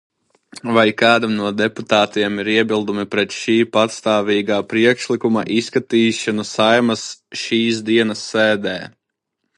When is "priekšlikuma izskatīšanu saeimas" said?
4.73-7.05